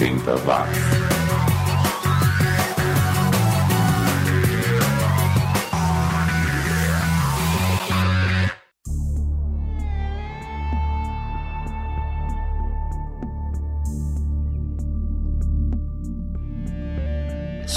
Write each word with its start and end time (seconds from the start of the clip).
80 0.00 0.46
watts. 0.46 1.19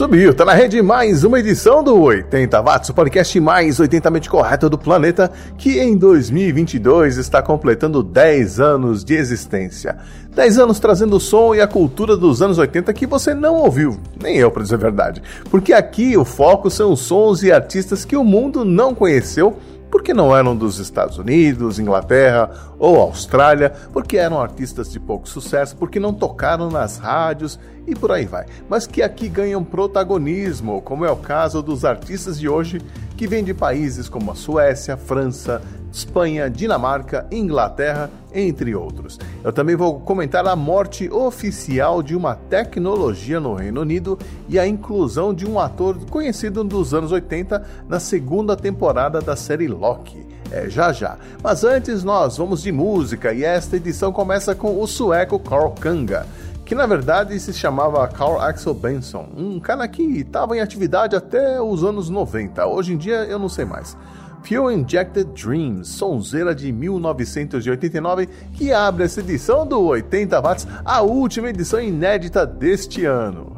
Subiu, 0.03 0.33
tá 0.33 0.43
na 0.43 0.53
rede 0.53 0.81
mais 0.81 1.23
uma 1.23 1.39
edição 1.39 1.81
do 1.81 1.97
80 1.97 2.61
Watts, 2.61 2.89
o 2.89 2.93
podcast 2.93 3.39
mais 3.39 3.79
80mente 3.79 4.27
correto 4.27 4.69
do 4.69 4.77
planeta, 4.77 5.31
que 5.57 5.79
em 5.79 5.95
2022 5.95 7.15
está 7.15 7.41
completando 7.41 8.03
10 8.03 8.59
anos 8.59 9.01
de 9.01 9.15
existência. 9.15 9.95
10 10.35 10.59
anos 10.59 10.77
trazendo 10.77 11.15
o 11.15 11.21
som 11.21 11.55
e 11.55 11.61
a 11.61 11.67
cultura 11.67 12.17
dos 12.17 12.41
anos 12.41 12.57
80 12.57 12.91
que 12.91 13.07
você 13.07 13.33
não 13.33 13.55
ouviu, 13.55 13.97
nem 14.21 14.35
eu 14.35 14.51
para 14.51 14.63
dizer 14.63 14.75
a 14.75 14.79
verdade. 14.79 15.23
Porque 15.49 15.71
aqui 15.71 16.17
o 16.17 16.25
foco 16.25 16.69
são 16.69 16.91
os 16.91 16.99
sons 16.99 17.41
e 17.41 17.49
artistas 17.49 18.03
que 18.03 18.17
o 18.17 18.25
mundo 18.25 18.65
não 18.65 18.93
conheceu 18.93 19.57
porque 19.93 20.11
não 20.11 20.35
eram 20.35 20.55
dos 20.55 20.79
Estados 20.79 21.19
Unidos, 21.19 21.77
Inglaterra 21.77 22.49
ou 22.79 22.99
Austrália, 22.99 23.71
porque 23.93 24.17
eram 24.17 24.41
artistas 24.41 24.91
de 24.91 24.99
pouco 24.99 25.29
sucesso, 25.29 25.77
porque 25.77 25.99
não 25.99 26.11
tocaram 26.11 26.71
nas 26.71 26.97
rádios? 26.97 27.59
E 27.85 27.93
por 27.93 28.11
aí 28.11 28.25
vai. 28.25 28.47
Mas 28.67 28.87
que 28.87 29.03
aqui 29.03 29.29
ganham 29.29 29.63
protagonismo, 29.63 30.81
como 30.81 31.05
é 31.05 31.11
o 31.11 31.15
caso 31.15 31.61
dos 31.61 31.85
artistas 31.85 32.39
de 32.39 32.49
hoje 32.49 32.81
que 33.15 33.27
vêm 33.27 33.43
de 33.43 33.53
países 33.53 34.09
como 34.09 34.31
a 34.31 34.35
Suécia, 34.35 34.97
França, 34.97 35.61
Espanha, 35.93 36.49
Dinamarca, 36.49 37.27
Inglaterra, 37.31 38.09
entre 38.33 38.75
outros. 38.75 39.19
Eu 39.43 39.53
também 39.53 39.75
vou 39.75 39.99
comentar 39.99 40.45
a 40.47 40.55
morte 40.55 41.07
oficial 41.11 42.01
de 42.01 42.15
uma 42.15 42.33
tecnologia 42.35 43.39
no 43.39 43.53
Reino 43.53 43.81
Unido 43.81 44.17
e 44.49 44.57
a 44.57 44.67
inclusão 44.67 45.35
de 45.35 45.45
um 45.45 45.59
ator 45.59 45.95
conhecido 46.09 46.63
dos 46.63 46.95
anos 46.95 47.11
80 47.11 47.63
na 47.87 47.99
segunda 47.99 48.57
temporada 48.57 49.21
da 49.21 49.35
série 49.35 49.67
Loki. 49.67 50.25
É 50.51 50.67
já 50.67 50.91
já. 50.91 51.15
Mas 51.43 51.63
antes 51.63 52.03
nós 52.03 52.37
vamos 52.37 52.63
de 52.63 52.71
música 52.71 53.31
e 53.31 53.43
esta 53.43 53.77
edição 53.77 54.11
começa 54.11 54.55
com 54.55 54.81
o 54.81 54.87
sueco 54.87 55.37
Carl 55.37 55.71
Kanga 55.71 56.25
que 56.65 56.73
na 56.73 56.85
verdade 56.85 57.37
se 57.39 57.53
chamava 57.53 58.07
Carl 58.07 58.39
Axel 58.39 58.73
Benson, 58.73 59.27
um 59.35 59.59
cara 59.59 59.87
que 59.87 60.01
estava 60.01 60.55
em 60.55 60.61
atividade 60.61 61.15
até 61.15 61.61
os 61.61 61.83
anos 61.83 62.09
90. 62.09 62.65
Hoje 62.65 62.93
em 62.93 62.97
dia 62.97 63.25
eu 63.25 63.37
não 63.37 63.49
sei 63.49 63.65
mais. 63.65 63.97
Fuel 64.43 64.71
Injected 64.71 65.31
Dreams, 65.33 65.87
sonzeira 65.87 66.53
de 66.53 66.71
1989, 66.71 68.27
que 68.53 68.71
abre 68.73 69.05
essa 69.05 69.21
edição 69.21 69.65
do 69.65 69.81
80 69.81 70.41
Watts, 70.41 70.67
a 70.83 71.01
última 71.01 71.49
edição 71.49 71.81
inédita 71.81 72.45
deste 72.45 73.05
ano. 73.05 73.55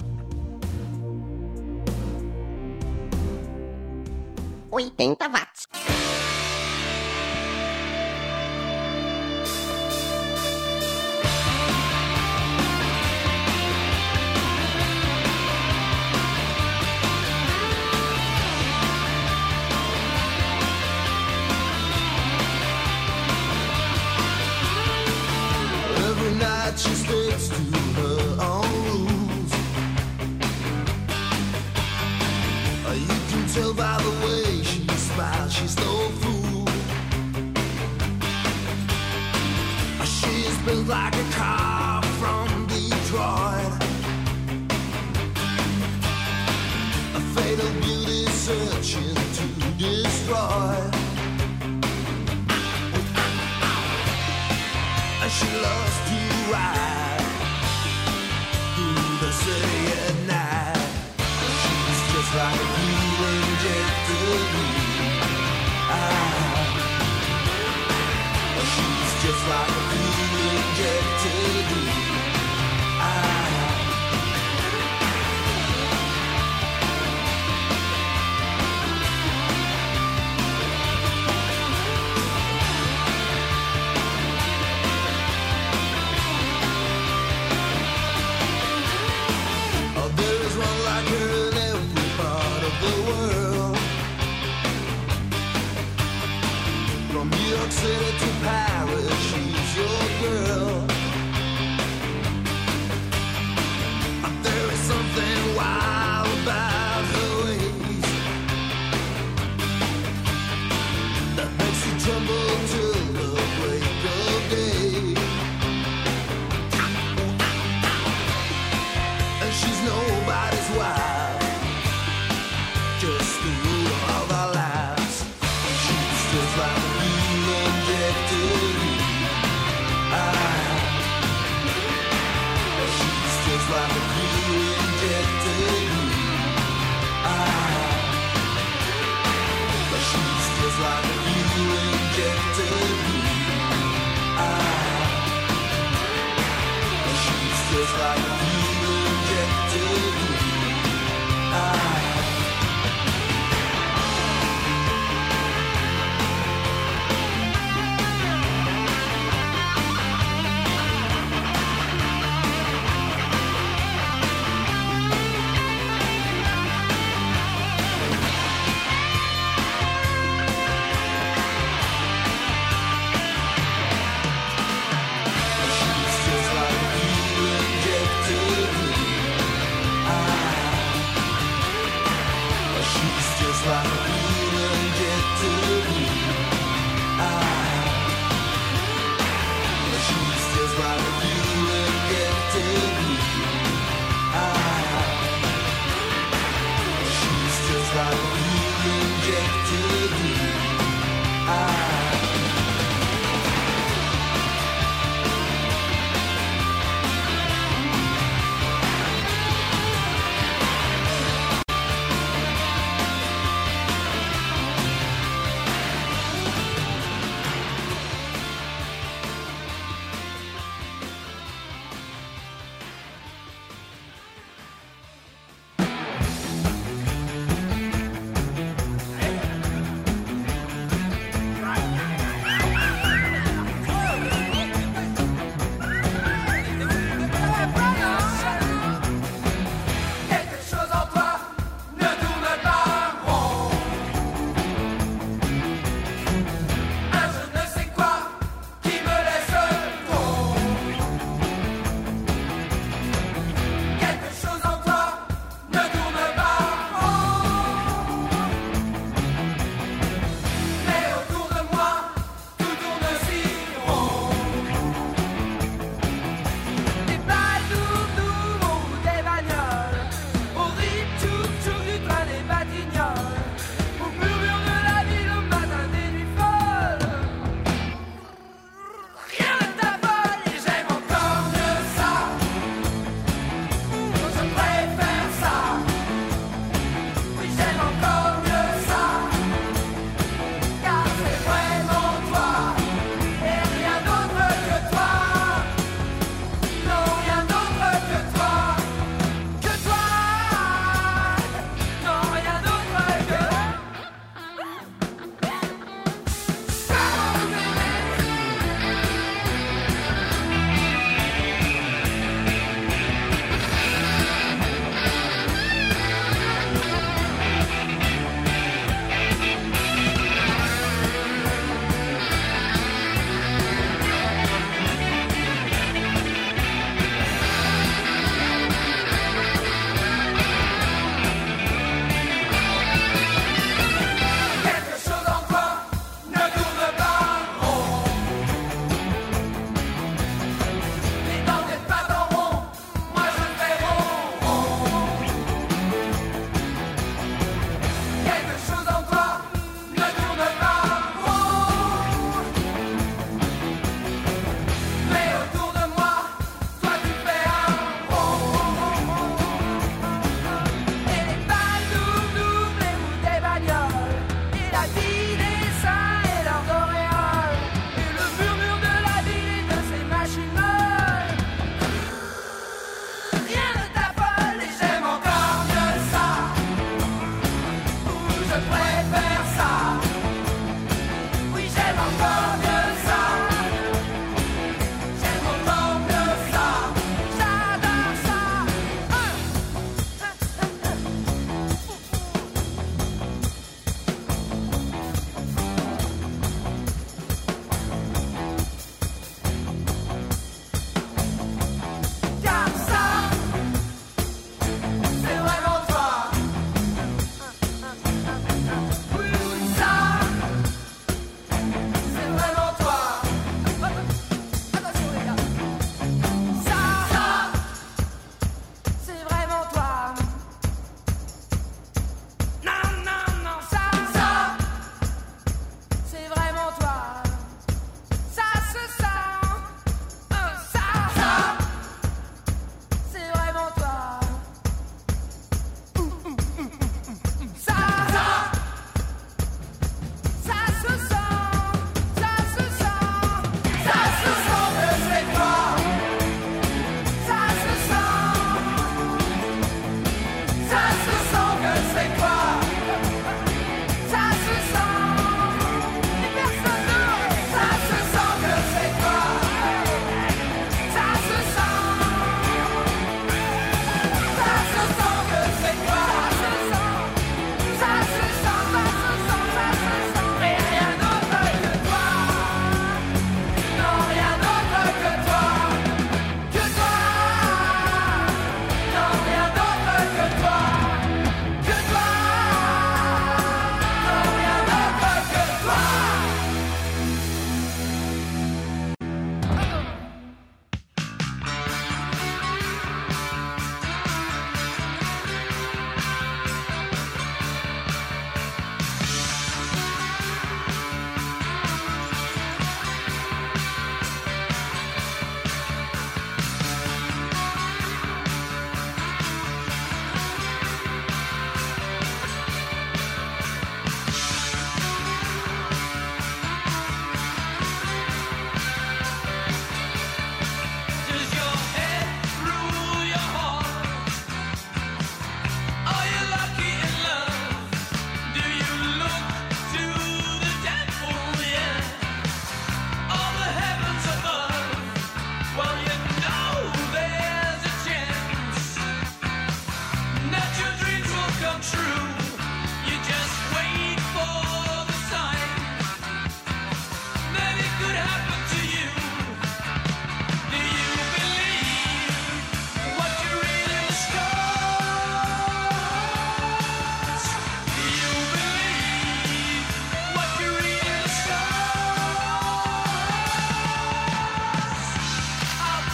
80 4.72 5.30
watts. 5.30 5.68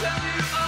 Tell 0.01 0.23
you 0.25 0.60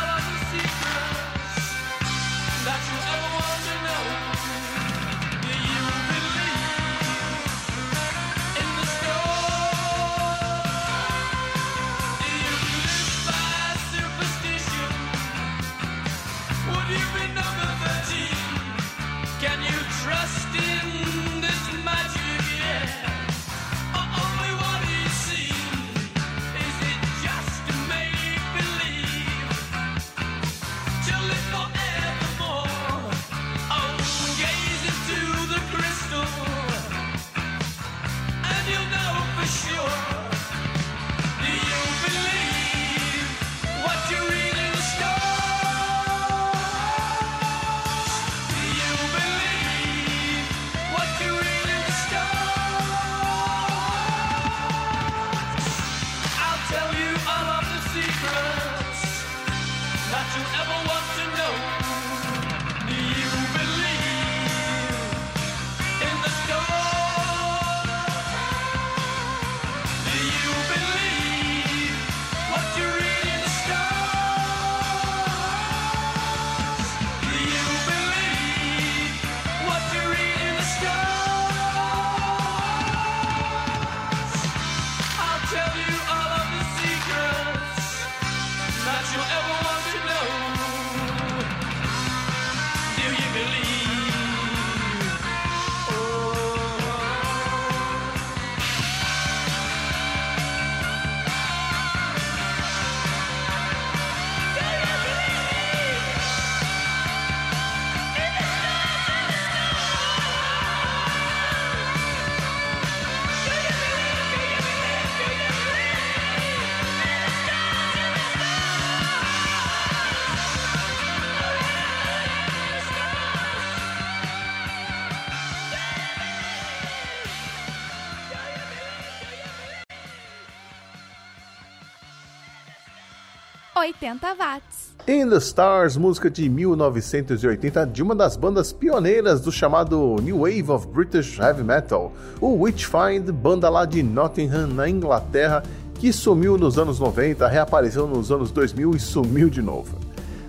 80 133.84 134.36
watts. 134.36 134.96
In 135.06 135.30
the 135.30 135.40
Stars, 135.40 135.98
música 135.98 136.30
de 136.30 136.48
1980 136.48 137.86
de 137.88 138.02
uma 138.02 138.16
das 138.16 138.38
bandas 138.38 138.72
pioneiras 138.72 139.42
do 139.42 139.52
chamado 139.52 140.16
New 140.22 140.44
Wave 140.44 140.72
of 140.72 140.88
British 140.88 141.38
Heavy 141.38 141.66
Metal, 141.66 142.14
o 142.40 142.62
Witchfind, 142.62 143.30
banda 143.30 143.70
lá 143.70 143.84
de 143.84 144.02
Nottingham, 144.02 144.68
na 144.68 144.88
Inglaterra, 144.88 145.64
que 145.96 146.14
sumiu 146.14 146.58
nos 146.58 146.78
anos 146.78 146.98
90, 146.98 147.46
reapareceu 147.46 148.08
nos 148.08 148.32
anos 148.32 148.52
2000 148.52 148.96
e 148.96 149.00
sumiu 149.02 149.50
de 149.50 149.62
novo. 149.62 149.98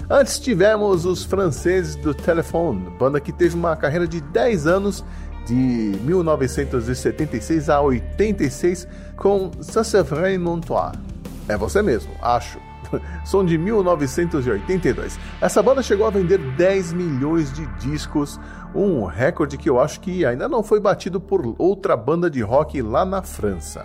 Antes 0.08 0.38
tivemos 0.38 1.04
os 1.04 1.24
franceses 1.24 1.96
do 1.96 2.14
Telephone, 2.14 2.88
banda 3.00 3.18
que 3.18 3.32
teve 3.32 3.56
uma 3.56 3.74
carreira 3.74 4.06
de 4.06 4.20
10 4.20 4.68
anos 4.68 5.04
de 5.44 5.54
1976 6.04 7.68
a 7.68 7.80
86 7.80 8.86
com 9.16 9.50
Saint-Severin 9.60 10.38
Montois. 10.38 10.92
É 11.48 11.56
você 11.56 11.82
mesmo, 11.82 12.12
acho. 12.22 12.63
Som 13.24 13.44
de 13.44 13.56
1982. 13.58 15.18
Essa 15.40 15.62
banda 15.62 15.82
chegou 15.82 16.06
a 16.06 16.10
vender 16.10 16.38
10 16.38 16.92
milhões 16.92 17.52
de 17.52 17.66
discos, 17.76 18.40
um 18.74 19.04
recorde 19.04 19.56
que 19.56 19.68
eu 19.68 19.80
acho 19.80 20.00
que 20.00 20.24
ainda 20.24 20.48
não 20.48 20.62
foi 20.62 20.80
batido 20.80 21.20
por 21.20 21.54
outra 21.58 21.96
banda 21.96 22.30
de 22.30 22.42
rock 22.42 22.80
lá 22.82 23.04
na 23.04 23.22
França. 23.22 23.84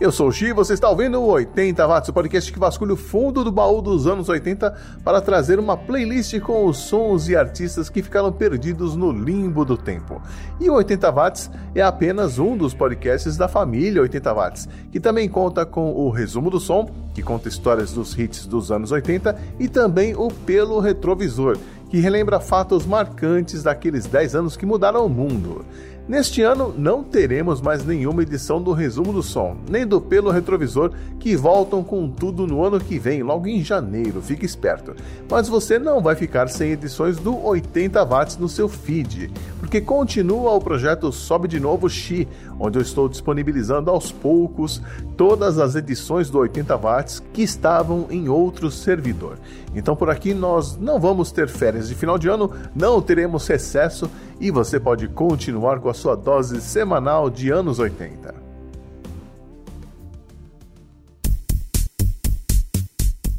Eu 0.00 0.10
sou 0.10 0.26
o 0.26 0.32
Xi, 0.32 0.52
você 0.52 0.74
está 0.74 0.90
ouvindo 0.90 1.20
o 1.20 1.26
80 1.28 1.86
Watts, 1.86 2.08
o 2.08 2.12
podcast 2.12 2.52
que 2.52 2.58
vasculha 2.58 2.94
o 2.94 2.96
fundo 2.96 3.44
do 3.44 3.52
baú 3.52 3.80
dos 3.80 4.08
anos 4.08 4.28
80 4.28 4.76
para 5.04 5.20
trazer 5.20 5.60
uma 5.60 5.76
playlist 5.76 6.40
com 6.40 6.66
os 6.66 6.78
sons 6.78 7.28
e 7.28 7.36
artistas 7.36 7.88
que 7.88 8.02
ficaram 8.02 8.32
perdidos 8.32 8.96
no 8.96 9.12
limbo 9.12 9.64
do 9.64 9.76
tempo. 9.76 10.20
E 10.60 10.68
o 10.68 10.74
80 10.74 11.12
Watts 11.12 11.50
é 11.76 11.80
apenas 11.80 12.40
um 12.40 12.56
dos 12.56 12.74
podcasts 12.74 13.36
da 13.36 13.46
família 13.46 14.02
80 14.02 14.34
Watts, 14.34 14.68
que 14.90 14.98
também 14.98 15.28
conta 15.28 15.64
com 15.64 15.92
o 15.92 16.10
resumo 16.10 16.50
do 16.50 16.58
som, 16.58 16.90
que 17.14 17.22
conta 17.22 17.48
histórias 17.48 17.92
dos 17.92 18.18
hits 18.18 18.46
dos 18.46 18.72
anos 18.72 18.90
80, 18.90 19.38
e 19.60 19.68
também 19.68 20.16
o 20.16 20.26
Pelo 20.28 20.80
Retrovisor, 20.80 21.56
que 21.88 22.00
relembra 22.00 22.40
fatos 22.40 22.84
marcantes 22.84 23.62
daqueles 23.62 24.06
10 24.06 24.34
anos 24.34 24.56
que 24.56 24.66
mudaram 24.66 25.06
o 25.06 25.08
mundo. 25.08 25.64
Neste 26.06 26.42
ano 26.42 26.74
não 26.76 27.02
teremos 27.02 27.62
mais 27.62 27.82
nenhuma 27.82 28.22
edição 28.22 28.60
do 28.60 28.72
Resumo 28.72 29.10
do 29.10 29.22
Som, 29.22 29.56
nem 29.70 29.86
do 29.86 30.02
Pelo 30.02 30.30
Retrovisor, 30.30 30.92
que 31.18 31.34
voltam 31.34 31.82
com 31.82 32.10
tudo 32.10 32.46
no 32.46 32.62
ano 32.62 32.78
que 32.78 32.98
vem, 32.98 33.22
logo 33.22 33.46
em 33.46 33.64
janeiro, 33.64 34.20
fique 34.20 34.44
esperto. 34.44 34.94
Mas 35.30 35.48
você 35.48 35.78
não 35.78 36.02
vai 36.02 36.14
ficar 36.14 36.48
sem 36.48 36.72
edições 36.72 37.16
do 37.16 37.42
80 37.42 38.04
watts 38.04 38.36
no 38.36 38.50
seu 38.50 38.68
feed, 38.68 39.32
porque 39.58 39.80
continua 39.80 40.52
o 40.52 40.60
projeto 40.60 41.10
Sobe 41.10 41.48
de 41.48 41.58
Novo 41.58 41.88
Xi, 41.88 42.28
onde 42.60 42.78
eu 42.78 42.82
estou 42.82 43.08
disponibilizando 43.08 43.90
aos 43.90 44.12
poucos 44.12 44.82
todas 45.16 45.58
as 45.58 45.74
edições 45.74 46.28
do 46.28 46.38
80 46.38 46.76
watts 46.76 47.22
que 47.32 47.40
estavam 47.40 48.08
em 48.10 48.28
outro 48.28 48.70
servidor. 48.70 49.38
Então 49.74 49.96
por 49.96 50.10
aqui 50.10 50.34
nós 50.34 50.76
não 50.76 51.00
vamos 51.00 51.32
ter 51.32 51.48
férias 51.48 51.88
de 51.88 51.94
final 51.94 52.18
de 52.18 52.28
ano, 52.28 52.52
não 52.76 53.00
teremos 53.00 53.46
recesso 53.46 54.10
e 54.44 54.50
você 54.50 54.78
pode 54.78 55.08
continuar 55.08 55.80
com 55.80 55.88
a 55.88 55.94
sua 55.94 56.14
dose 56.14 56.60
semanal 56.60 57.30
de 57.30 57.48
anos 57.48 57.78
80. 57.78 58.34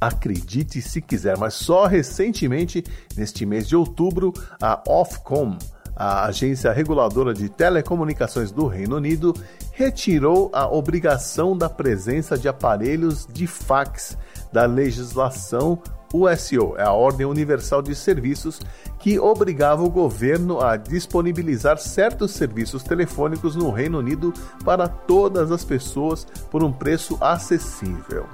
Acredite 0.01 0.81
se 0.81 1.03
quiser, 1.03 1.37
mas 1.37 1.53
só 1.53 1.85
recentemente, 1.85 2.83
neste 3.15 3.45
mês 3.45 3.67
de 3.67 3.75
outubro, 3.75 4.33
a 4.59 4.81
Ofcom, 4.87 5.55
a 5.95 6.25
agência 6.25 6.71
reguladora 6.71 7.35
de 7.35 7.49
telecomunicações 7.49 8.51
do 8.51 8.65
Reino 8.65 8.95
Unido, 8.95 9.31
retirou 9.73 10.49
a 10.51 10.67
obrigação 10.67 11.55
da 11.55 11.69
presença 11.69 12.35
de 12.35 12.47
aparelhos 12.47 13.27
de 13.31 13.45
fax 13.45 14.17
da 14.51 14.65
legislação 14.65 15.79
USO, 16.13 16.75
é 16.77 16.83
a 16.83 16.91
Ordem 16.91 17.25
Universal 17.25 17.81
de 17.81 17.95
Serviços, 17.95 18.59
que 18.99 19.19
obrigava 19.19 19.83
o 19.83 19.89
governo 19.89 20.61
a 20.61 20.77
disponibilizar 20.77 21.77
certos 21.77 22.31
serviços 22.31 22.83
telefônicos 22.83 23.55
no 23.55 23.71
Reino 23.71 23.99
Unido 23.99 24.33
para 24.63 24.87
todas 24.87 25.51
as 25.51 25.63
pessoas 25.63 26.25
por 26.49 26.63
um 26.63 26.71
preço 26.71 27.17
acessível. 27.21 28.25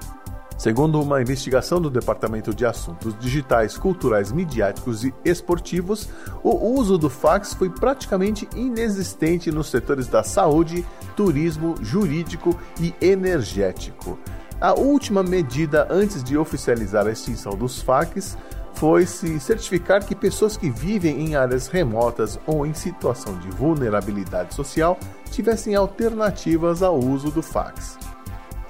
Segundo 0.61 1.01
uma 1.01 1.19
investigação 1.19 1.81
do 1.81 1.89
Departamento 1.89 2.53
de 2.53 2.67
Assuntos 2.67 3.17
Digitais, 3.17 3.79
Culturais, 3.79 4.31
Midiáticos 4.31 5.03
e 5.03 5.11
Esportivos, 5.25 6.07
o 6.43 6.55
uso 6.79 6.99
do 6.99 7.09
fax 7.09 7.55
foi 7.55 7.67
praticamente 7.67 8.47
inexistente 8.55 9.49
nos 9.49 9.71
setores 9.71 10.05
da 10.05 10.21
saúde, 10.21 10.85
turismo, 11.15 11.73
jurídico 11.81 12.55
e 12.79 12.93
energético. 13.01 14.19
A 14.61 14.73
última 14.73 15.23
medida 15.23 15.87
antes 15.89 16.23
de 16.23 16.37
oficializar 16.37 17.07
a 17.07 17.11
extinção 17.11 17.53
dos 17.53 17.81
fax 17.81 18.37
foi 18.75 19.07
se 19.07 19.39
certificar 19.39 20.05
que 20.05 20.13
pessoas 20.13 20.55
que 20.55 20.69
vivem 20.69 21.19
em 21.19 21.35
áreas 21.35 21.67
remotas 21.67 22.39
ou 22.45 22.63
em 22.63 22.71
situação 22.71 23.39
de 23.39 23.49
vulnerabilidade 23.49 24.53
social 24.53 24.99
tivessem 25.31 25.73
alternativas 25.73 26.83
ao 26.83 26.99
uso 26.99 27.31
do 27.31 27.41
fax. 27.41 27.97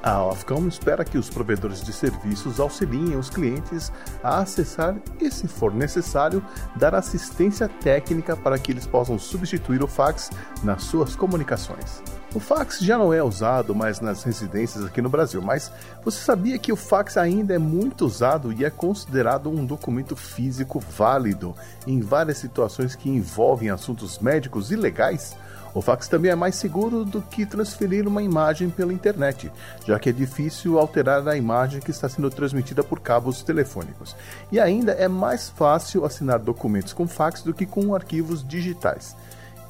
A 0.02 0.24
Ofcom 0.24 0.66
espera 0.66 1.04
que 1.04 1.18
os 1.18 1.30
provedores 1.30 1.84
de 1.84 1.92
serviços 1.92 2.62
auxiliem 2.62 3.18
os 3.18 3.30
clientes 3.30 3.92
a 4.24 4.40
acessar 4.40 4.96
e, 5.20 5.30
se 5.30 5.46
for 5.46 5.74
necessário, 5.74 6.42
dar 6.74 6.96
assistência 6.96 7.68
técnica 7.68 8.38
para 8.38 8.58
que 8.58 8.72
eles 8.72 8.88
possam 8.88 9.20
substituir 9.20 9.84
o 9.84 9.88
fax 9.88 10.32
nas 10.64 10.86
suas 10.86 11.18
comunicações. 11.18 12.02
O 12.34 12.40
fax 12.40 12.80
já 12.80 12.98
não 12.98 13.12
é 13.12 13.22
usado 13.22 13.76
mais 13.76 14.00
nas 14.00 14.24
residências 14.24 14.86
aqui 14.86 15.02
no 15.02 15.10
Brasil, 15.10 15.42
mas 15.42 15.70
você 16.02 16.18
sabia 16.18 16.58
que 16.58 16.72
o 16.72 16.78
fax 16.78 17.18
ainda 17.18 17.54
é 17.54 17.58
muito 17.58 18.06
usado 18.06 18.54
e 18.54 18.64
é 18.64 18.70
considerado 18.70 19.50
um 19.50 19.66
documento 19.66 20.16
físico 20.16 20.80
válido 20.80 21.54
em 21.86 22.00
várias 22.00 22.38
situações 22.38 22.96
que 22.96 23.10
envolvem 23.10 23.70
assuntos 23.70 24.18
médicos 24.20 24.72
e 24.72 24.78
legais? 24.78 25.36
O 25.74 25.82
fax 25.82 26.08
também 26.08 26.32
é 26.32 26.36
mais 26.36 26.56
seguro 26.56 27.04
do 27.04 27.22
que 27.22 27.46
transferir 27.46 28.08
uma 28.08 28.24
imagem 28.24 28.70
pela 28.70 28.94
internet, 28.94 29.52
já 29.86 30.00
que 30.00 30.08
é 30.08 30.14
difícil 30.14 30.80
alterar 30.80 31.28
a 31.28 31.36
imagem 31.36 31.82
que 31.82 31.92
está 31.92 32.08
sendo 32.08 32.30
transmitida 32.30 32.82
por 32.82 33.02
cabos 33.02 33.44
telefônicos. 33.44 34.16
E 34.50 34.58
ainda 34.58 34.94
é 34.94 35.10
mais 35.10 35.50
fácil 35.50 36.06
assinar 36.06 36.40
documentos 36.40 36.94
com 36.94 37.06
fax 37.06 37.42
do 37.42 37.54
que 37.54 37.66
com 37.66 37.94
arquivos 37.94 38.42
digitais. 38.42 39.18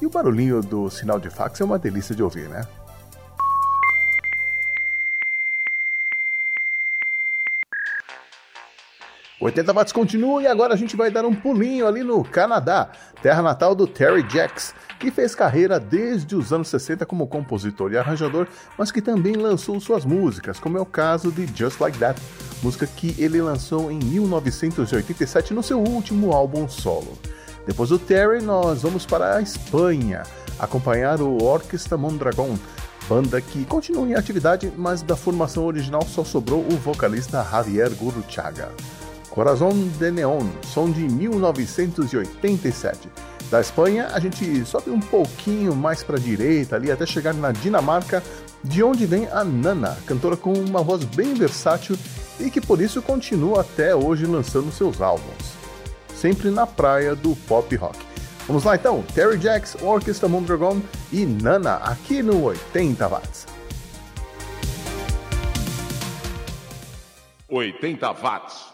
E 0.02 0.06
o 0.06 0.10
barulhinho 0.10 0.60
do 0.60 0.90
sinal 0.90 1.20
de 1.20 1.30
fax 1.30 1.60
é 1.60 1.64
uma 1.64 1.78
delícia 1.78 2.12
de 2.12 2.24
ouvir, 2.24 2.48
né? 2.48 2.66
O 9.40 9.44
80 9.44 9.72
watts 9.72 9.92
continua 9.92 10.42
e 10.42 10.48
agora 10.48 10.74
a 10.74 10.76
gente 10.76 10.96
vai 10.96 11.08
dar 11.08 11.24
um 11.24 11.32
pulinho 11.32 11.86
ali 11.86 12.02
no 12.02 12.24
Canadá, 12.24 12.90
terra 13.22 13.42
natal 13.42 13.76
do 13.76 13.86
Terry 13.86 14.28
Jacks, 14.28 14.74
que 14.98 15.08
fez 15.12 15.36
carreira 15.36 15.78
desde 15.78 16.34
os 16.34 16.52
anos 16.52 16.66
60 16.66 17.06
como 17.06 17.28
compositor 17.28 17.92
e 17.92 17.96
arranjador, 17.96 18.48
mas 18.76 18.90
que 18.90 19.00
também 19.00 19.34
lançou 19.34 19.78
suas 19.78 20.04
músicas, 20.04 20.58
como 20.58 20.76
é 20.76 20.80
o 20.80 20.86
caso 20.86 21.30
de 21.30 21.46
Just 21.46 21.80
Like 21.80 21.98
That, 21.98 22.20
música 22.60 22.88
que 22.88 23.14
ele 23.22 23.40
lançou 23.40 23.88
em 23.88 24.00
1987 24.00 25.54
no 25.54 25.62
seu 25.62 25.78
último 25.78 26.32
álbum 26.32 26.68
solo. 26.68 27.16
Depois 27.66 27.90
do 27.90 27.98
Terry, 27.98 28.42
nós 28.42 28.82
vamos 28.82 29.06
para 29.06 29.36
a 29.36 29.42
Espanha, 29.42 30.24
acompanhar 30.58 31.20
o 31.20 31.42
Orquestra 31.42 31.96
Mondragón, 31.96 32.56
banda 33.08 33.40
que 33.40 33.64
continua 33.64 34.08
em 34.08 34.14
atividade, 34.14 34.72
mas 34.76 35.02
da 35.02 35.16
formação 35.16 35.66
original 35.66 36.02
só 36.02 36.24
sobrou 36.24 36.60
o 36.60 36.76
vocalista 36.76 37.46
Javier 37.48 37.90
Gurruchaga. 37.90 38.70
Corazón 39.30 39.88
de 39.98 40.10
Neon, 40.10 40.46
som 40.62 40.90
de 40.90 41.08
1987. 41.08 43.08
Da 43.50 43.60
Espanha, 43.60 44.08
a 44.12 44.18
gente 44.18 44.64
sobe 44.64 44.90
um 44.90 45.00
pouquinho 45.00 45.74
mais 45.74 46.02
para 46.02 46.16
a 46.16 46.20
direita 46.20 46.76
ali 46.76 46.90
até 46.90 47.06
chegar 47.06 47.32
na 47.32 47.52
Dinamarca, 47.52 48.22
de 48.62 48.82
onde 48.82 49.06
vem 49.06 49.26
a 49.28 49.44
Nana, 49.44 49.96
cantora 50.06 50.36
com 50.36 50.52
uma 50.52 50.82
voz 50.82 51.04
bem 51.04 51.34
versátil 51.34 51.96
e 52.40 52.50
que 52.50 52.60
por 52.60 52.80
isso 52.80 53.00
continua 53.02 53.60
até 53.60 53.94
hoje 53.94 54.26
lançando 54.26 54.72
seus 54.72 55.00
álbuns. 55.00 55.61
Sempre 56.22 56.52
na 56.52 56.68
praia 56.68 57.16
do 57.16 57.34
pop 57.34 57.74
rock. 57.74 57.98
Vamos 58.46 58.62
lá 58.62 58.76
então, 58.76 59.02
Terry 59.12 59.40
Jacks, 59.40 59.76
Orquestra 59.82 60.28
Mondragon 60.28 60.80
e 61.10 61.26
Nana 61.26 61.78
aqui 61.78 62.22
no 62.22 62.44
80 62.44 63.08
watts. 63.08 63.46
80 67.48 68.12
watts. 68.12 68.71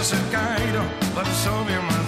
is 0.00 0.10
een 0.10 0.28
keider, 0.30 0.82
wat 1.14 1.26
zo 1.26 1.64
weer 1.64 1.82
maar 1.82 2.04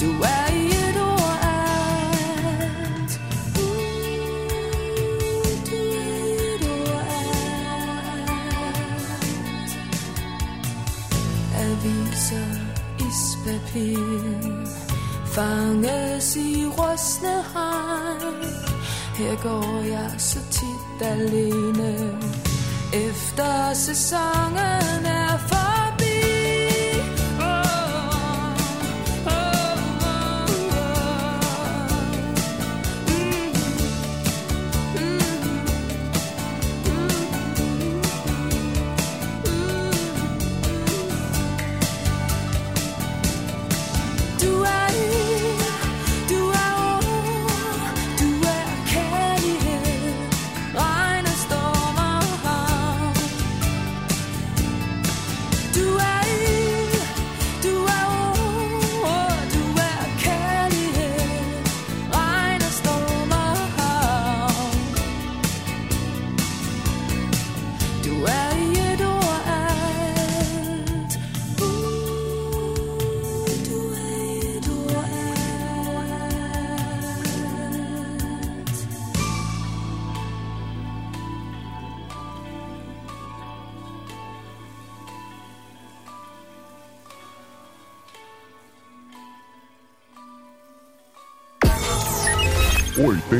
Du 0.00 0.10
er 0.22 0.52
i 0.52 0.66
et 0.66 0.96
ord 1.00 1.16
du 5.66 5.72
er 5.80 6.18
i 6.24 6.32
et 6.54 6.64
ord 6.68 7.02
alt. 7.18 7.52
Aviser, 11.64 12.54
ispapir, 13.08 14.66
fanges 15.26 16.36
i 16.36 16.66
rustne 16.66 17.36
hegn. 17.54 18.44
Her 19.18 19.42
går 19.42 19.82
jeg 19.82 20.10
så 20.18 20.38
tit 20.50 21.06
alene, 21.06 22.18
efter 22.92 23.72
sæsonen 23.74 25.06
er 25.06 25.38
for 25.48 25.65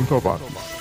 80 0.07 0.19
watts. 0.19 0.77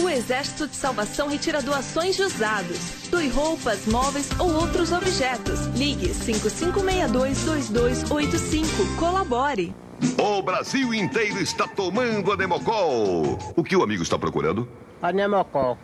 O 0.00 0.08
Exército 0.08 0.66
de 0.66 0.74
Salvação 0.74 1.28
retira 1.28 1.60
doações 1.60 2.16
de 2.16 2.22
usados. 2.22 3.10
Doe 3.10 3.28
roupas, 3.28 3.84
móveis 3.86 4.30
ou 4.38 4.50
outros 4.54 4.92
objetos. 4.92 5.66
Ligue 5.76 6.08
5562-2285. 6.08 8.96
Colabore. 8.98 9.74
O 10.18 10.40
Brasil 10.42 10.94
inteiro 10.94 11.38
está 11.40 11.68
tomando 11.68 12.32
a 12.32 12.36
Nemocol. 12.36 13.38
O 13.54 13.62
que 13.62 13.76
o 13.76 13.82
amigo 13.82 14.02
está 14.02 14.18
procurando? 14.18 14.66
A 15.02 15.12
Nemocol. 15.12 15.76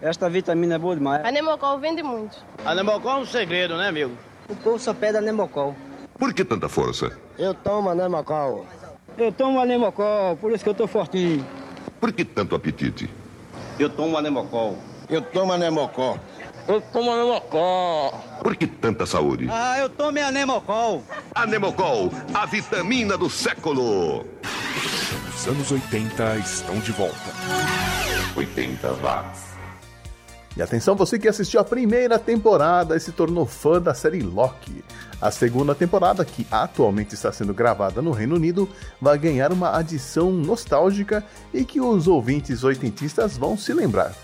Esta 0.00 0.30
vitamina 0.30 0.76
é 0.76 0.78
boa 0.78 0.94
demais. 0.94 1.24
A 1.24 1.32
Nemocol 1.32 1.80
vende 1.80 2.00
muito. 2.02 2.36
A 2.64 2.72
Nemocol 2.74 3.10
é 3.10 3.16
um 3.22 3.26
segredo, 3.26 3.76
né, 3.76 3.88
amigo? 3.88 4.12
O 4.48 4.54
povo 4.54 4.78
só 4.78 4.94
pede 4.94 5.18
a 5.18 5.20
Nemocol. 5.20 5.74
Por 6.16 6.32
que 6.32 6.44
tanta 6.44 6.68
força? 6.68 7.10
Eu 7.36 7.52
tomo 7.52 7.90
a 7.90 7.96
Nemocol. 7.96 8.64
Eu 9.18 9.32
tomo 9.32 9.58
a 9.58 9.66
Nemocol, 9.66 10.36
por 10.36 10.52
isso 10.52 10.62
que 10.62 10.70
eu 10.70 10.74
tô 10.74 10.86
fortinho. 10.86 11.44
Por 12.06 12.12
que 12.12 12.24
tanto 12.24 12.54
apetite? 12.54 13.10
Eu 13.80 13.90
tomo 13.90 14.16
a 14.16 14.22
Nemocol. 14.22 14.78
Eu 15.10 15.20
tomo 15.20 15.52
a 15.52 15.58
Nemocol. 15.58 16.20
Eu 16.68 16.80
tomo 16.80 17.10
a 17.10 17.16
Nemocol. 17.16 18.12
Por 18.40 18.54
que 18.54 18.64
tanta 18.64 19.04
saúde? 19.04 19.48
Ah, 19.50 19.76
eu 19.80 19.88
tomo 19.88 20.16
a 20.20 20.30
Nemocol. 20.30 21.02
A 21.34 21.44
Nemocol, 21.44 22.12
a 22.32 22.46
vitamina 22.46 23.18
do 23.18 23.28
século. 23.28 24.24
Os 25.34 25.48
anos 25.48 25.72
80 25.72 26.36
estão 26.36 26.78
de 26.78 26.92
volta. 26.92 27.16
80 28.36 28.88
watts. 29.02 29.55
E 30.56 30.62
atenção, 30.62 30.96
você 30.96 31.18
que 31.18 31.28
assistiu 31.28 31.60
a 31.60 31.64
primeira 31.64 32.18
temporada 32.18 32.96
e 32.96 33.00
se 33.00 33.12
tornou 33.12 33.44
fã 33.44 33.78
da 33.78 33.92
série 33.92 34.22
Loki. 34.22 34.82
A 35.20 35.30
segunda 35.30 35.74
temporada, 35.74 36.24
que 36.24 36.46
atualmente 36.50 37.14
está 37.14 37.30
sendo 37.30 37.52
gravada 37.52 38.00
no 38.00 38.10
Reino 38.10 38.36
Unido, 38.36 38.66
vai 38.98 39.18
ganhar 39.18 39.52
uma 39.52 39.76
adição 39.76 40.30
nostálgica 40.32 41.22
e 41.52 41.62
que 41.62 41.78
os 41.78 42.08
ouvintes 42.08 42.64
oitentistas 42.64 43.36
vão 43.36 43.58
se 43.58 43.74
lembrar. 43.74 44.14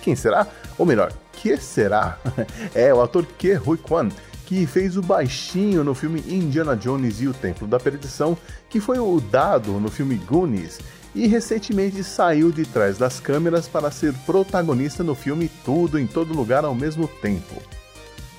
Quem 0.00 0.16
será? 0.16 0.46
Ou 0.78 0.86
melhor, 0.86 1.12
que 1.34 1.58
será? 1.58 2.18
É 2.74 2.92
o 2.94 3.02
ator 3.02 3.26
Ke 3.26 3.60
Huy 3.62 3.76
Quan, 3.76 4.08
que 4.46 4.66
fez 4.66 4.96
o 4.96 5.02
baixinho 5.02 5.84
no 5.84 5.94
filme 5.94 6.24
Indiana 6.26 6.74
Jones 6.74 7.20
e 7.20 7.28
o 7.28 7.34
Templo 7.34 7.68
da 7.68 7.78
Perdição, 7.78 8.36
que 8.70 8.80
foi 8.80 8.98
o 8.98 9.20
dado 9.20 9.72
no 9.72 9.90
filme 9.90 10.14
Goonies 10.16 10.78
e 11.14 11.26
recentemente 11.26 12.02
saiu 12.02 12.50
de 12.50 12.64
trás 12.64 12.98
das 12.98 13.20
câmeras 13.20 13.68
para 13.68 13.90
ser 13.90 14.12
protagonista 14.26 15.02
no 15.02 15.14
filme 15.14 15.50
Tudo 15.64 15.98
em 15.98 16.06
Todo 16.06 16.34
Lugar 16.34 16.64
ao 16.64 16.74
mesmo 16.74 17.06
tempo. 17.06 17.62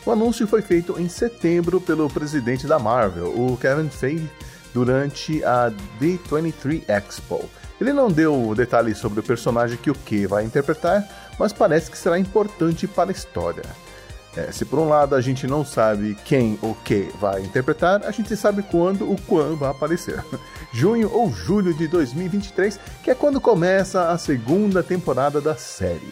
O 0.05 0.11
anúncio 0.11 0.47
foi 0.47 0.61
feito 0.61 0.99
em 0.99 1.07
setembro 1.07 1.79
pelo 1.79 2.09
presidente 2.09 2.67
da 2.67 2.77
Marvel, 2.77 3.27
o 3.27 3.57
Kevin 3.57 3.89
Feige, 3.89 4.29
durante 4.73 5.43
a 5.45 5.71
D23 6.01 6.83
Expo. 6.89 7.49
Ele 7.79 7.93
não 7.93 8.09
deu 8.09 8.53
detalhes 8.55 8.97
sobre 8.97 9.19
o 9.19 9.23
personagem 9.23 9.77
que 9.77 9.91
o 9.91 9.95
Q 9.95 10.27
vai 10.27 10.43
interpretar, 10.43 11.07
mas 11.39 11.53
parece 11.53 11.89
que 11.89 11.97
será 11.97 12.19
importante 12.19 12.87
para 12.87 13.11
a 13.11 13.13
história. 13.13 13.63
É, 14.35 14.51
se 14.51 14.65
por 14.65 14.79
um 14.79 14.89
lado 14.89 15.13
a 15.13 15.21
gente 15.21 15.45
não 15.45 15.63
sabe 15.63 16.17
quem 16.25 16.57
ou 16.59 16.73
que 16.73 17.11
vai 17.19 17.43
interpretar, 17.43 18.03
a 18.03 18.09
gente 18.09 18.35
sabe 18.35 18.63
quando 18.63 19.09
o 19.09 19.15
Quan 19.21 19.55
vai 19.55 19.69
aparecer. 19.69 20.23
Junho 20.73 21.11
ou 21.13 21.31
julho 21.31 21.71
de 21.71 21.87
2023, 21.87 22.79
que 23.03 23.11
é 23.11 23.15
quando 23.15 23.39
começa 23.39 24.09
a 24.09 24.17
segunda 24.17 24.81
temporada 24.81 25.39
da 25.39 25.55
série. 25.55 26.11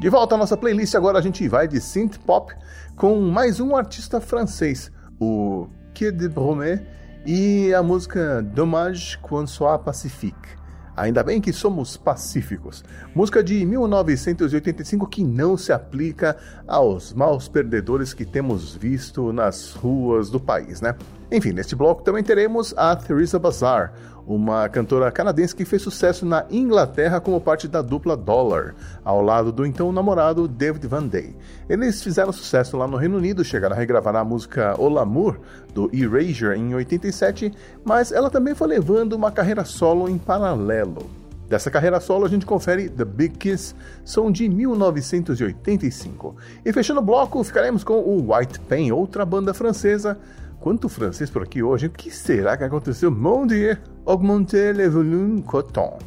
De 0.00 0.08
volta 0.08 0.34
à 0.34 0.38
nossa 0.38 0.56
playlist, 0.56 0.96
agora 0.96 1.18
a 1.18 1.22
gente 1.22 1.46
vai 1.48 1.68
de 1.68 1.80
synth 1.80 2.18
pop 2.26 2.52
com 2.96 3.20
mais 3.20 3.60
um 3.60 3.76
artista 3.76 4.20
francês, 4.20 4.90
o 5.20 5.68
Kid 5.94 6.18
de 6.18 6.28
Bromet, 6.28 6.84
e 7.24 7.72
a 7.72 7.84
música 7.84 8.42
Dommage 8.42 9.18
qu'on 9.18 9.46
soit 9.46 9.78
pacifique. 9.78 10.57
Ainda 10.98 11.22
bem 11.22 11.40
que 11.40 11.52
somos 11.52 11.96
pacíficos. 11.96 12.84
Música 13.14 13.42
de 13.42 13.64
1985 13.64 15.06
que 15.06 15.22
não 15.22 15.56
se 15.56 15.72
aplica 15.72 16.36
aos 16.66 17.12
maus 17.12 17.46
perdedores 17.46 18.12
que 18.12 18.24
temos 18.24 18.74
visto 18.74 19.32
nas 19.32 19.72
ruas 19.74 20.28
do 20.28 20.40
país, 20.40 20.80
né? 20.80 20.96
Enfim, 21.30 21.52
neste 21.52 21.76
bloco 21.76 22.02
também 22.02 22.24
teremos 22.24 22.74
a 22.76 22.96
Theresa 22.96 23.38
Bazar, 23.38 23.92
uma 24.28 24.68
cantora 24.68 25.10
canadense 25.10 25.56
que 25.56 25.64
fez 25.64 25.80
sucesso 25.80 26.26
na 26.26 26.44
Inglaterra 26.50 27.18
como 27.18 27.40
parte 27.40 27.66
da 27.66 27.80
dupla 27.80 28.14
Dollar, 28.14 28.74
ao 29.02 29.22
lado 29.22 29.50
do 29.50 29.64
então 29.64 29.90
namorado 29.90 30.46
David 30.46 30.86
Van 30.86 31.06
Day. 31.06 31.34
Eles 31.66 32.02
fizeram 32.02 32.30
sucesso 32.30 32.76
lá 32.76 32.86
no 32.86 32.98
Reino 32.98 33.16
Unido, 33.16 33.42
chegaram 33.42 33.74
a 33.74 33.78
regravar 33.78 34.14
a 34.16 34.24
música 34.24 34.74
O 34.78 34.86
L'amour, 34.90 35.38
do 35.72 35.90
Erasure, 35.94 36.58
em 36.58 36.74
87, 36.74 37.54
mas 37.82 38.12
ela 38.12 38.28
também 38.28 38.54
foi 38.54 38.68
levando 38.68 39.14
uma 39.14 39.32
carreira 39.32 39.64
solo 39.64 40.10
em 40.10 40.18
paralelo. 40.18 41.08
Dessa 41.48 41.70
carreira 41.70 41.98
solo 41.98 42.26
a 42.26 42.28
gente 42.28 42.44
confere 42.44 42.90
The 42.90 43.06
Big 43.06 43.38
Kiss, 43.38 43.74
som 44.04 44.30
de 44.30 44.46
1985. 44.46 46.36
E 46.62 46.70
fechando 46.74 47.00
o 47.00 47.02
bloco, 47.02 47.42
ficaremos 47.42 47.82
com 47.82 47.94
o 47.94 48.30
White 48.30 48.60
Pain, 48.60 48.92
outra 48.92 49.24
banda 49.24 49.54
francesa. 49.54 50.18
Quanto 50.60 50.88
francês 50.88 51.30
por 51.30 51.44
aqui 51.44 51.62
hoje, 51.62 51.86
o 51.86 51.90
que 51.90 52.10
será 52.10 52.56
que 52.56 52.64
aconteceu? 52.64 53.12
Mon 53.12 53.46
Dieu, 53.46 53.76
augmenter 54.04 54.74
le 54.74 54.88
volume 54.88 55.40
coton. 55.42 55.98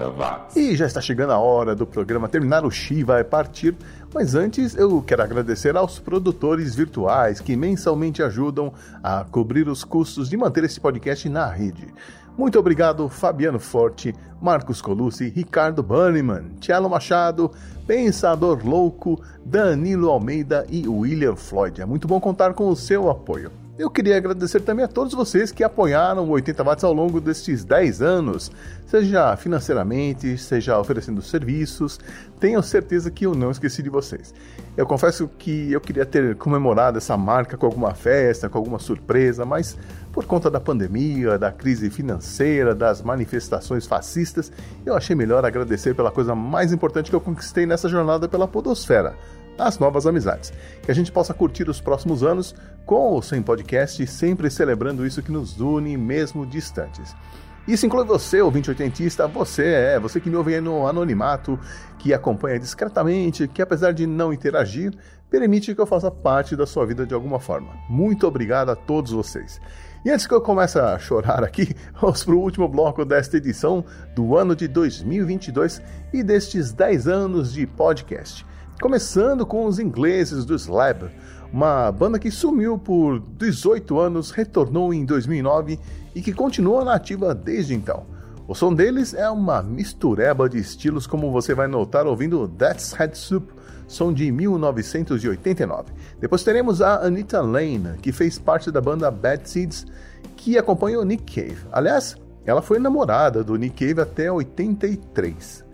80 0.00 0.10
watts. 0.10 0.56
E 0.56 0.74
já 0.74 0.86
está 0.86 1.00
chegando 1.00 1.32
a 1.32 1.38
hora 1.38 1.74
do 1.74 1.86
programa 1.86 2.28
terminar, 2.28 2.64
o 2.64 2.70
Xi 2.70 3.02
vai 3.02 3.22
partir, 3.22 3.76
mas 4.14 4.34
antes 4.34 4.74
eu 4.74 5.02
quero 5.02 5.22
agradecer 5.22 5.76
aos 5.76 5.98
produtores 5.98 6.74
virtuais 6.74 7.40
que 7.40 7.56
mensalmente 7.56 8.22
ajudam 8.22 8.72
a 9.02 9.24
cobrir 9.24 9.68
os 9.68 9.84
custos 9.84 10.28
de 10.28 10.36
manter 10.36 10.64
esse 10.64 10.80
podcast 10.80 11.28
na 11.28 11.46
rede. 11.46 11.92
Muito 12.36 12.58
obrigado, 12.58 13.08
Fabiano 13.08 13.58
Forte, 13.58 14.14
Marcos 14.40 14.80
Colucci, 14.80 15.28
Ricardo 15.28 15.82
Banniman, 15.82 16.44
Tielo 16.58 16.88
Machado, 16.88 17.50
Pensador 17.86 18.66
Louco, 18.66 19.20
Danilo 19.44 20.08
Almeida 20.08 20.64
e 20.70 20.88
William 20.88 21.36
Floyd. 21.36 21.82
É 21.82 21.84
muito 21.84 22.08
bom 22.08 22.18
contar 22.20 22.54
com 22.54 22.68
o 22.68 22.76
seu 22.76 23.10
apoio. 23.10 23.59
Eu 23.80 23.88
queria 23.88 24.18
agradecer 24.18 24.60
também 24.60 24.84
a 24.84 24.88
todos 24.88 25.14
vocês 25.14 25.50
que 25.50 25.64
apoiaram 25.64 26.28
o 26.28 26.32
80 26.32 26.62
Watts 26.62 26.84
ao 26.84 26.92
longo 26.92 27.18
destes 27.18 27.64
10 27.64 28.02
anos, 28.02 28.52
seja 28.86 29.34
financeiramente, 29.38 30.36
seja 30.36 30.78
oferecendo 30.78 31.22
serviços. 31.22 31.98
Tenho 32.38 32.62
certeza 32.62 33.10
que 33.10 33.24
eu 33.24 33.34
não 33.34 33.50
esqueci 33.50 33.82
de 33.82 33.88
vocês. 33.88 34.34
Eu 34.76 34.84
confesso 34.84 35.30
que 35.38 35.72
eu 35.72 35.80
queria 35.80 36.04
ter 36.04 36.36
comemorado 36.36 36.98
essa 36.98 37.16
marca 37.16 37.56
com 37.56 37.64
alguma 37.64 37.94
festa, 37.94 38.50
com 38.50 38.58
alguma 38.58 38.78
surpresa, 38.78 39.46
mas 39.46 39.78
por 40.12 40.26
conta 40.26 40.50
da 40.50 40.60
pandemia, 40.60 41.38
da 41.38 41.50
crise 41.50 41.88
financeira, 41.88 42.74
das 42.74 43.00
manifestações 43.00 43.86
fascistas, 43.86 44.52
eu 44.84 44.94
achei 44.94 45.16
melhor 45.16 45.42
agradecer 45.42 45.94
pela 45.94 46.10
coisa 46.10 46.34
mais 46.34 46.70
importante 46.70 47.08
que 47.08 47.16
eu 47.16 47.20
conquistei 47.20 47.64
nessa 47.64 47.88
jornada 47.88 48.28
pela 48.28 48.46
Podosfera 48.46 49.16
as 49.66 49.78
novas 49.78 50.06
amizades. 50.06 50.52
Que 50.82 50.90
a 50.90 50.94
gente 50.94 51.12
possa 51.12 51.34
curtir 51.34 51.68
os 51.68 51.80
próximos 51.80 52.22
anos 52.22 52.54
com 52.86 53.12
ou 53.12 53.22
sem 53.22 53.42
podcast, 53.42 54.06
sempre 54.06 54.50
celebrando 54.50 55.06
isso 55.06 55.22
que 55.22 55.32
nos 55.32 55.60
une, 55.60 55.96
mesmo 55.96 56.46
distantes. 56.46 57.14
Isso 57.68 57.86
inclui 57.86 58.04
você, 58.04 58.40
ouvinte 58.40 58.70
oitentista, 58.70 59.28
você 59.28 59.66
é, 59.66 60.00
você 60.00 60.18
que 60.18 60.30
me 60.30 60.36
ouve 60.36 60.54
aí 60.54 60.60
no 60.60 60.86
anonimato, 60.86 61.58
que 61.98 62.12
acompanha 62.12 62.58
discretamente, 62.58 63.46
que 63.46 63.62
apesar 63.62 63.92
de 63.92 64.06
não 64.06 64.32
interagir, 64.32 64.92
permite 65.30 65.74
que 65.74 65.80
eu 65.80 65.86
faça 65.86 66.10
parte 66.10 66.56
da 66.56 66.66
sua 66.66 66.84
vida 66.84 67.06
de 67.06 67.14
alguma 67.14 67.38
forma. 67.38 67.68
Muito 67.88 68.26
obrigado 68.26 68.70
a 68.70 68.76
todos 68.76 69.12
vocês. 69.12 69.60
E 70.04 70.10
antes 70.10 70.26
que 70.26 70.32
eu 70.32 70.40
comece 70.40 70.78
a 70.78 70.98
chorar 70.98 71.44
aqui, 71.44 71.76
vamos 72.00 72.24
para 72.24 72.34
o 72.34 72.40
último 72.40 72.66
bloco 72.66 73.04
desta 73.04 73.36
edição 73.36 73.84
do 74.16 74.36
ano 74.36 74.56
de 74.56 74.66
2022 74.66 75.82
e 76.12 76.22
destes 76.22 76.72
10 76.72 77.06
anos 77.06 77.52
de 77.52 77.66
podcast. 77.66 78.44
Começando 78.80 79.44
com 79.44 79.66
os 79.66 79.78
ingleses 79.78 80.46
do 80.46 80.54
Slab, 80.54 81.10
uma 81.52 81.92
banda 81.92 82.18
que 82.18 82.30
sumiu 82.30 82.78
por 82.78 83.20
18 83.36 83.98
anos, 83.98 84.30
retornou 84.30 84.94
em 84.94 85.04
2009 85.04 85.78
e 86.14 86.22
que 86.22 86.32
continua 86.32 86.82
na 86.82 86.94
ativa 86.94 87.34
desde 87.34 87.74
então. 87.74 88.06
O 88.48 88.54
som 88.54 88.72
deles 88.72 89.12
é 89.12 89.28
uma 89.28 89.62
mistureba 89.62 90.48
de 90.48 90.56
estilos, 90.56 91.06
como 91.06 91.30
você 91.30 91.54
vai 91.54 91.68
notar 91.68 92.06
ouvindo 92.06 92.48
That's 92.48 92.94
Head 92.94 93.18
Soup, 93.18 93.52
som 93.86 94.14
de 94.14 94.32
1989. 94.32 95.92
Depois 96.18 96.42
teremos 96.42 96.80
a 96.80 97.04
Anita 97.04 97.42
Lane, 97.42 97.98
que 98.00 98.12
fez 98.12 98.38
parte 98.38 98.70
da 98.70 98.80
banda 98.80 99.10
Bad 99.10 99.46
Seeds, 99.46 99.86
que 100.36 100.56
acompanhou 100.56 101.04
Nick 101.04 101.34
Cave. 101.34 101.66
Aliás, 101.70 102.16
ela 102.46 102.62
foi 102.62 102.78
namorada 102.78 103.44
do 103.44 103.56
Nick 103.56 103.86
Cave 103.86 104.00
até 104.00 104.32
83. 104.32 105.68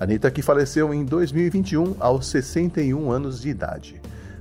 Anitta 0.00 0.30
que 0.30 0.40
faleceu 0.40 0.94
em 0.94 1.04
2021 1.04 1.96
aos 2.00 2.26
61 2.28 3.12
anos 3.12 3.38
de 3.38 3.50
idade. 3.50 4.00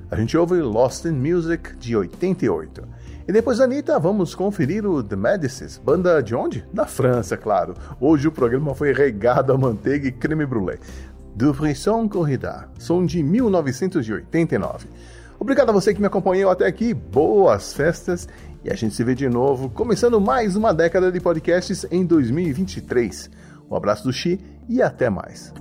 A 0.09 0.15
gente 0.15 0.37
ouve 0.37 0.55
Lost 0.61 1.03
in 1.03 1.11
Music 1.11 1.75
de 1.75 1.97
88. 1.97 2.81
E 3.27 3.33
depois 3.33 3.57
da 3.57 3.65
Anitta, 3.65 3.99
vamos 3.99 4.33
conferir 4.33 4.85
o 4.85 5.03
The 5.03 5.17
Medicines, 5.17 5.77
banda 5.77 6.23
de 6.23 6.33
onde? 6.33 6.65
Da 6.71 6.85
França, 6.85 7.35
claro. 7.35 7.73
Hoje 7.99 8.29
o 8.29 8.31
programa 8.31 8.73
foi 8.73 8.93
regado 8.93 9.51
a 9.51 9.57
manteiga 9.57 10.07
e 10.07 10.13
creme 10.13 10.45
brulee. 10.45 10.79
Do 11.35 11.53
Frisson 11.53 12.07
Corrida, 12.07 12.69
som 12.79 13.05
de 13.05 13.21
1989. 13.21 14.87
Obrigado 15.37 15.71
a 15.71 15.73
você 15.73 15.93
que 15.93 15.99
me 15.99 16.07
acompanhou 16.07 16.49
até 16.49 16.67
aqui, 16.67 16.93
boas 16.93 17.73
festas 17.73 18.29
e 18.63 18.71
a 18.71 18.75
gente 18.75 18.95
se 18.95 19.03
vê 19.03 19.13
de 19.13 19.27
novo, 19.27 19.69
começando 19.69 20.21
mais 20.21 20.55
uma 20.55 20.73
década 20.73 21.11
de 21.11 21.19
podcasts 21.19 21.85
em 21.91 22.05
2023. 22.05 23.29
Um 23.69 23.75
abraço 23.75 24.05
do 24.05 24.13
Xi 24.13 24.39
e 24.69 24.81
até 24.81 25.09
mais. 25.09 25.51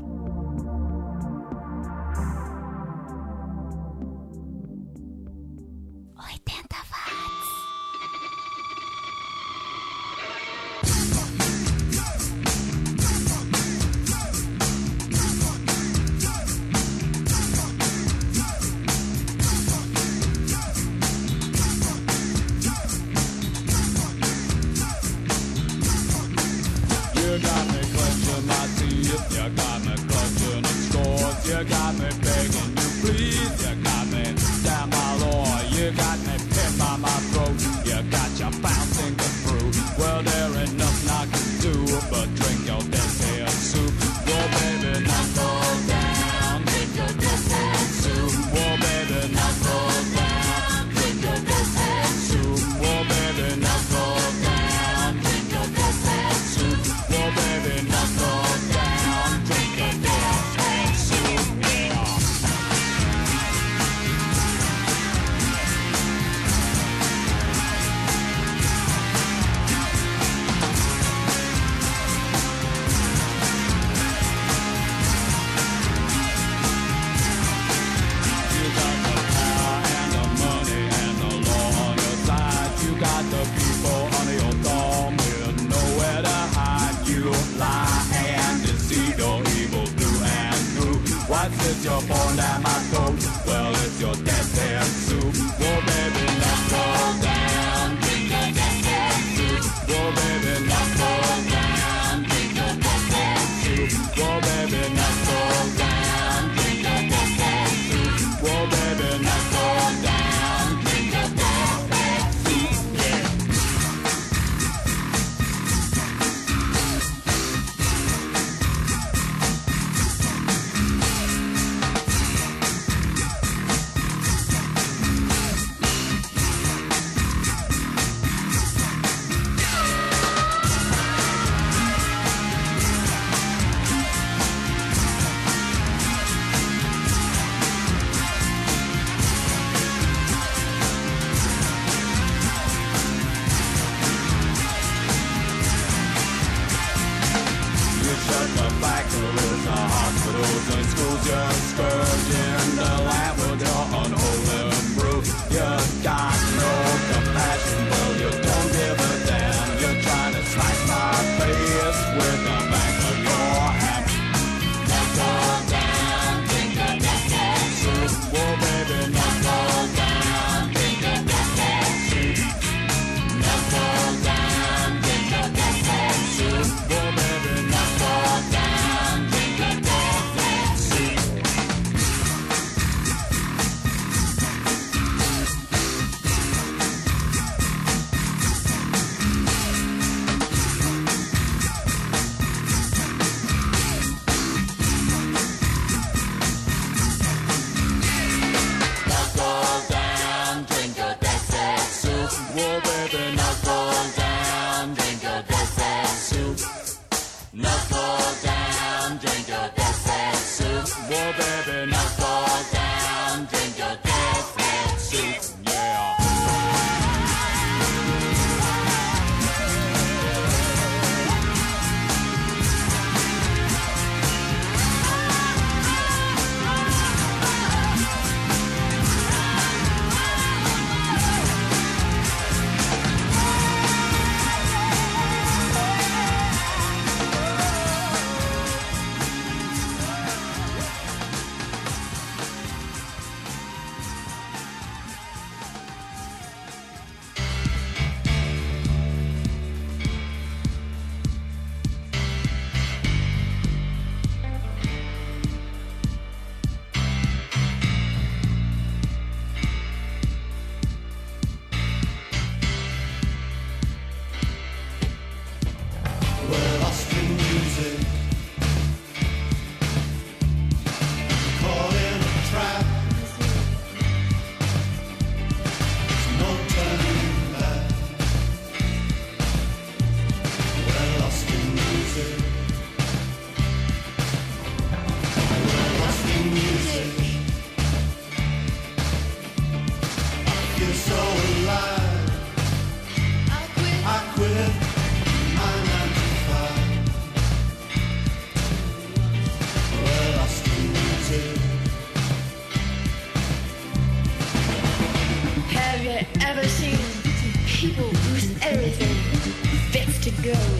Yeah. 310.48 310.77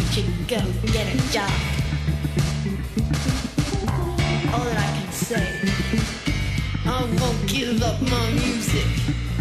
don't 0.00 0.16
you 0.16 0.24
go 0.46 0.60
get 0.92 1.06
a 1.14 1.32
job. 1.32 1.50
All 4.52 4.64
that 4.64 4.78
I 4.78 4.88
can 4.96 5.12
say, 5.12 5.48
I 6.86 7.04
won't 7.20 7.46
give 7.46 7.82
up 7.82 8.00
my 8.02 8.30
music. 8.30 8.86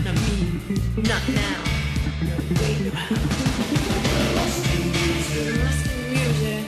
Not 0.03 0.15
me, 0.15 0.59
not 0.97 1.23
now. 1.29 1.63
No. 2.27 2.35
Lost 4.35 4.65
in 4.75 4.81
music. 4.91 5.63
Lost 5.63 5.85
in 5.87 5.99
music. 6.13 6.63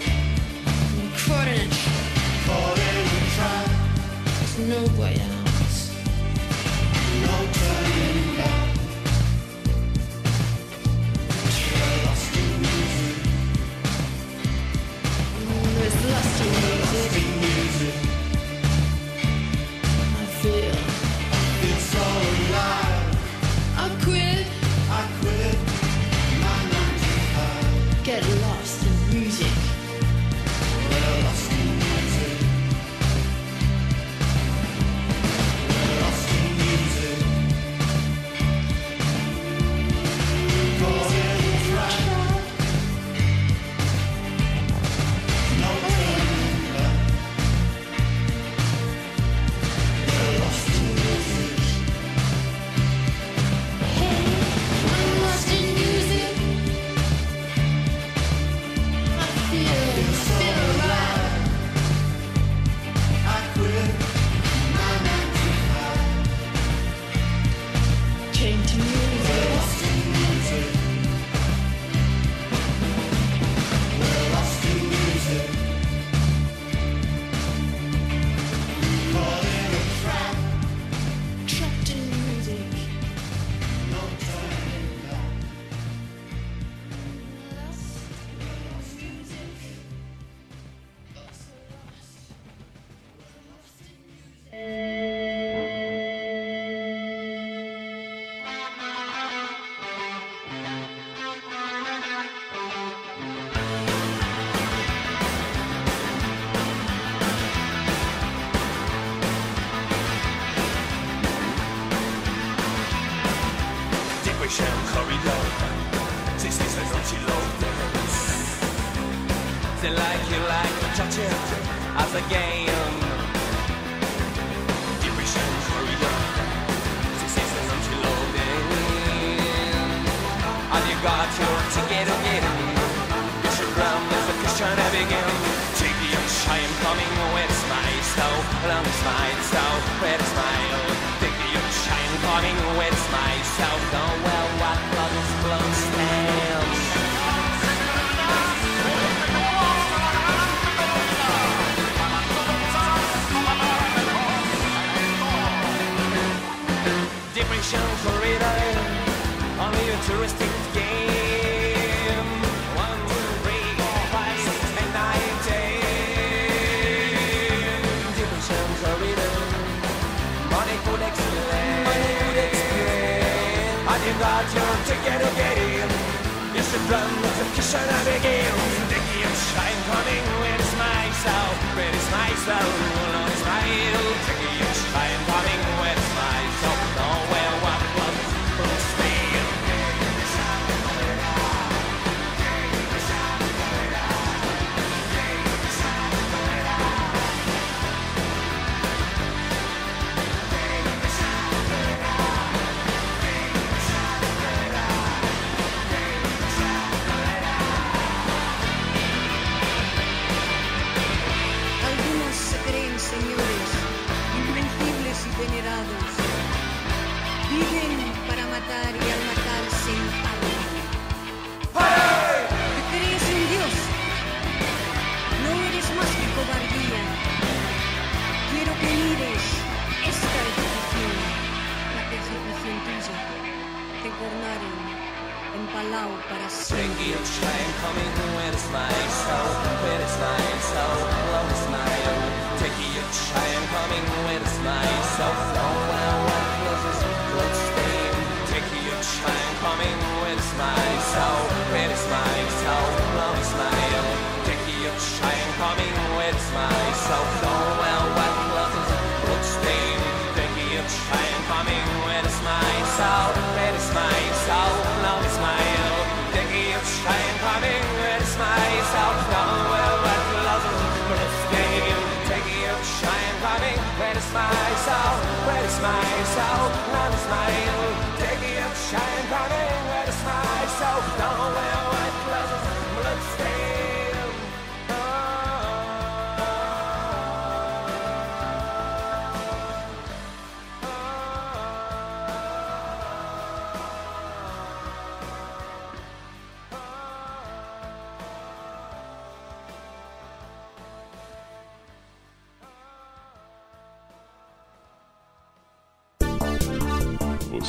Caught 1.25 1.47
in 1.47 1.59
a 1.59 1.69
trap. 1.69 2.05
Caught 2.45 2.79
in 2.87 2.95
a 2.97 3.19
trap. 3.35 3.67
No 7.19 7.37
time. 7.53 7.90